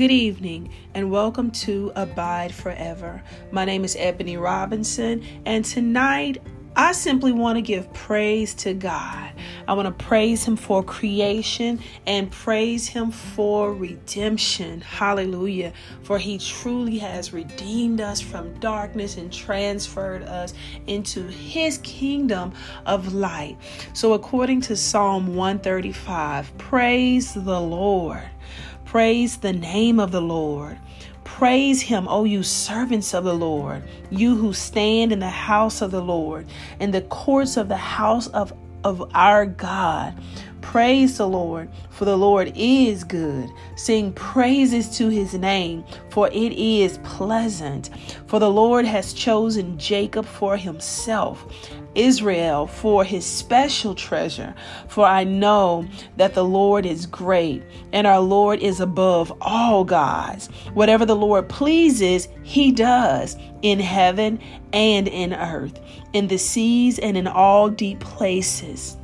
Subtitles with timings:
[0.00, 3.22] Good evening and welcome to Abide Forever.
[3.50, 6.40] My name is Ebony Robinson, and tonight
[6.74, 9.30] I simply want to give praise to God.
[9.68, 14.80] I want to praise Him for creation and praise Him for redemption.
[14.80, 15.74] Hallelujah.
[16.02, 20.54] For He truly has redeemed us from darkness and transferred us
[20.86, 22.54] into His kingdom
[22.86, 23.58] of light.
[23.92, 28.22] So, according to Psalm 135, praise the Lord.
[28.90, 30.76] Praise the name of the Lord.
[31.22, 35.92] Praise him, O you servants of the Lord, you who stand in the house of
[35.92, 36.48] the Lord,
[36.80, 40.20] in the courts of the house of, of our God.
[40.60, 43.48] Praise the Lord, for the Lord is good.
[43.76, 47.90] Sing praises to his name, for it is pleasant.
[48.26, 51.46] For the Lord has chosen Jacob for himself
[51.94, 54.54] Israel for his special treasure.
[54.88, 55.86] For I know
[56.16, 57.62] that the Lord is great
[57.92, 60.48] and our Lord is above all gods.
[60.74, 64.40] Whatever the Lord pleases, he does in heaven
[64.72, 65.80] and in earth,
[66.12, 68.96] in the seas and in all deep places.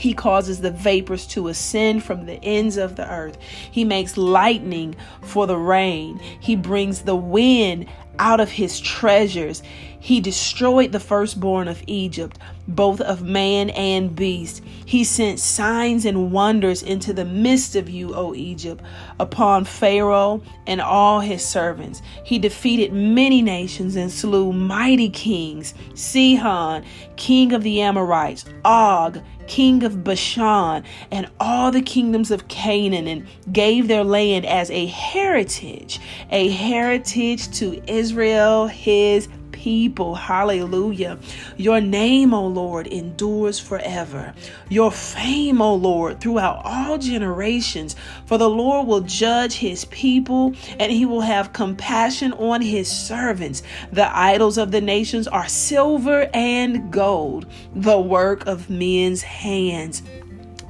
[0.00, 3.36] He causes the vapors to ascend from the ends of the earth.
[3.70, 6.18] He makes lightning for the rain.
[6.40, 7.86] He brings the wind
[8.18, 9.62] out of his treasures.
[10.00, 14.62] He destroyed the firstborn of Egypt, both of man and beast.
[14.86, 18.82] He sent signs and wonders into the midst of you, O Egypt,
[19.18, 22.00] upon Pharaoh and all his servants.
[22.24, 26.82] He defeated many nations and slew mighty kings Sihon,
[27.16, 33.26] king of the Amorites, Og, king of Bashan, and all the kingdoms of Canaan, and
[33.52, 39.28] gave their land as a heritage, a heritage to Israel, his
[39.60, 40.14] people.
[40.14, 41.18] Hallelujah.
[41.58, 44.32] Your name, O Lord, endures forever.
[44.70, 47.94] Your fame, O Lord, throughout all generations.
[48.24, 53.62] For the Lord will judge his people and he will have compassion on his servants.
[53.92, 57.44] The idols of the nations are silver and gold,
[57.74, 60.02] the work of men's hands.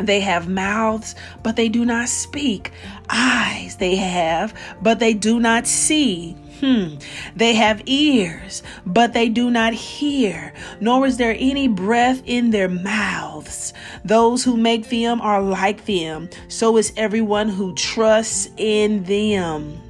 [0.00, 2.72] They have mouths, but they do not speak.
[3.08, 6.36] Eyes they have, but they do not see.
[6.60, 6.96] Hmm.
[7.34, 12.68] They have ears, but they do not hear, nor is there any breath in their
[12.68, 13.72] mouths.
[14.04, 19.80] Those who make them are like them, so is everyone who trusts in them.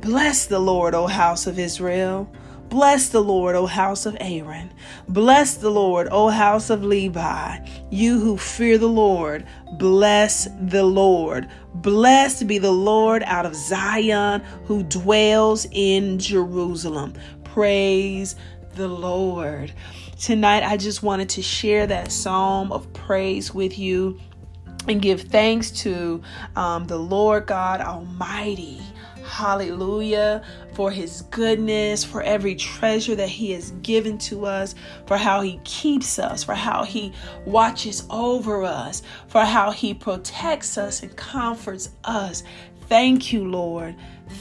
[0.00, 2.28] Bless the Lord, O house of Israel.
[2.70, 4.72] Bless the Lord, O house of Aaron.
[5.08, 7.58] Bless the Lord, O house of Levi.
[7.90, 11.48] You who fear the Lord, bless the Lord.
[11.74, 17.14] Blessed be the Lord out of Zion who dwells in Jerusalem.
[17.42, 18.36] Praise
[18.76, 19.72] the Lord.
[20.20, 24.20] Tonight, I just wanted to share that psalm of praise with you
[24.88, 26.22] and give thanks to
[26.56, 28.80] um, the Lord God Almighty
[29.30, 30.42] Hallelujah.
[30.74, 34.74] For his goodness, for every treasure that he has given to us,
[35.06, 37.12] for how he keeps us, for how he
[37.44, 42.42] watches over us, for how he protects us and comforts us.
[42.88, 43.94] Thank you, Lord.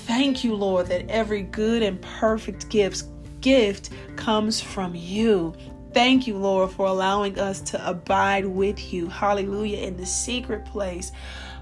[0.06, 3.04] Thank you, Lord, that every good and perfect gift
[3.42, 5.54] gift comes from you.
[5.94, 9.08] Thank you, Lord, for allowing us to abide with you.
[9.08, 9.80] Hallelujah.
[9.80, 11.12] In the secret place.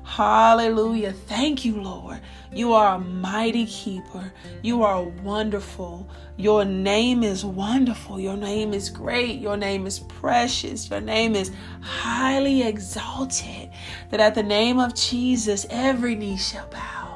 [0.04, 1.12] Hallelujah.
[1.12, 2.20] Thank you, Lord.
[2.54, 4.32] You are a mighty keeper.
[4.62, 6.10] You are wonderful.
[6.38, 8.20] Your name is wonderful.
[8.20, 9.40] Your name is great.
[9.40, 10.90] Your name is precious.
[10.90, 11.52] Your name is
[11.82, 13.70] highly exalted.
[14.12, 17.08] That at the name of Jesus, every knee shall bow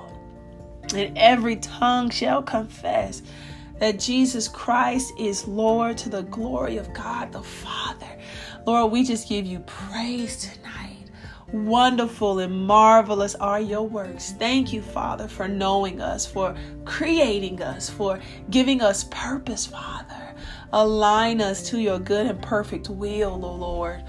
[0.93, 3.21] and every tongue shall confess
[3.81, 8.19] that Jesus Christ is Lord to the glory of God the Father.
[8.67, 11.09] Lord, we just give you praise tonight.
[11.51, 14.33] Wonderful and marvelous are your works.
[14.33, 16.55] Thank you, Father, for knowing us, for
[16.85, 18.19] creating us, for
[18.51, 20.35] giving us purpose, Father.
[20.71, 24.03] Align us to your good and perfect will, O Lord.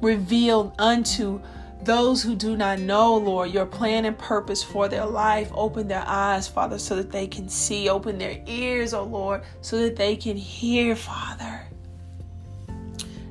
[0.00, 1.38] Reveal unto
[1.84, 5.50] those who do not know, Lord, your plan and purpose for their life.
[5.54, 7.88] Open their eyes, Father, so that they can see.
[7.88, 11.60] Open their ears, O Lord, so that they can hear, Father.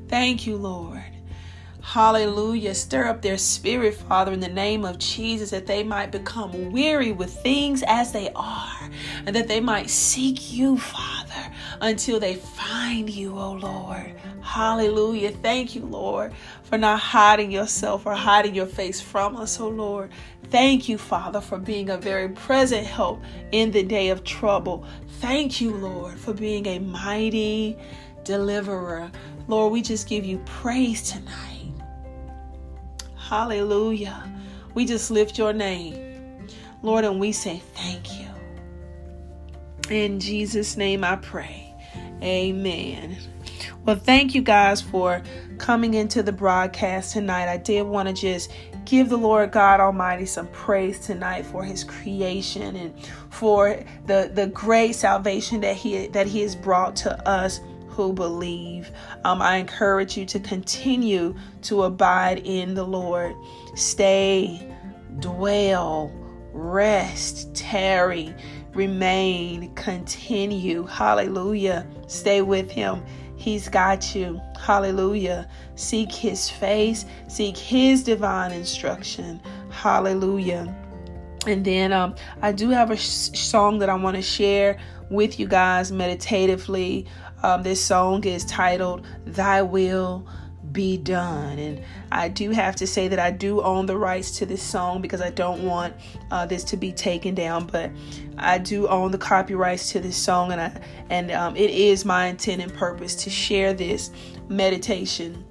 [0.08, 1.04] Thank you, Lord.
[1.82, 2.76] Hallelujah.
[2.76, 7.12] Stir up their spirit, Father, in the name of Jesus, that they might become weary
[7.12, 8.90] with things as they are,
[9.26, 11.33] and that they might seek you, Father,
[11.84, 14.16] until they find you, O Lord.
[14.42, 15.32] Hallelujah.
[15.32, 16.34] Thank you, Lord,
[16.64, 20.10] for not hiding yourself or hiding your face from us, O Lord.
[20.50, 23.22] Thank you, Father, for being a very present help
[23.52, 24.86] in the day of trouble.
[25.20, 27.78] Thank you, Lord, for being a mighty
[28.24, 29.12] deliverer.
[29.50, 31.74] Lord, we just give you praise tonight.
[33.18, 34.24] Hallelujah.
[34.74, 36.48] We just lift your name.
[36.82, 38.28] Lord, and we say thank you.
[39.90, 41.63] In Jesus' name I pray.
[42.24, 43.18] Amen.
[43.86, 45.22] Well, thank you guys for
[45.58, 47.50] coming into the broadcast tonight.
[47.50, 48.50] I did want to just
[48.86, 52.94] give the Lord God Almighty some praise tonight for his creation and
[53.30, 57.60] for the the great salvation that he that he has brought to us
[57.90, 58.90] who believe.
[59.26, 63.36] Um, I encourage you to continue to abide in the Lord.
[63.76, 64.74] Stay,
[65.20, 66.12] dwell,
[66.54, 68.34] rest, tarry,
[68.74, 70.86] remain, continue.
[70.86, 71.88] Hallelujah.
[72.08, 73.04] Stay with him
[73.44, 74.40] He's got you.
[74.58, 75.50] Hallelujah.
[75.76, 79.42] Seek his face, seek his divine instruction.
[79.70, 80.74] Hallelujah.
[81.46, 84.80] And then um, I do have a sh- song that I want to share
[85.10, 87.06] with you guys meditatively.
[87.44, 90.26] Um, this song is titled Thy Will
[90.74, 91.60] be done.
[91.60, 91.82] And
[92.12, 95.22] I do have to say that I do own the rights to this song because
[95.22, 95.94] I don't want
[96.32, 97.68] uh, this to be taken down.
[97.68, 97.92] But
[98.38, 102.26] I do own the copyrights to this song, and I and um, it is my
[102.26, 104.12] intent and purpose to share this
[104.50, 105.46] meditation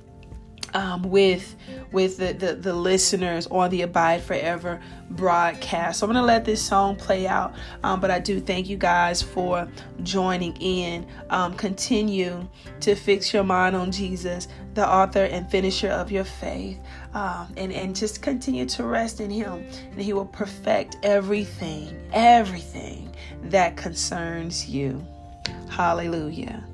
[0.74, 1.56] um, with
[1.90, 4.80] with the, the, the listeners on the Abide Forever
[5.10, 6.00] broadcast.
[6.00, 9.22] So I'm to let this song play out, um, but I do thank you guys
[9.22, 9.68] for
[10.02, 11.06] joining in.
[11.30, 12.48] Um, continue
[12.80, 16.78] to fix your mind on Jesus, the author and finisher of your faith,
[17.14, 23.14] um, and, and just continue to rest in Him, and He will perfect everything, everything
[23.44, 25.04] that concerns you.
[25.68, 26.64] Hallelujah.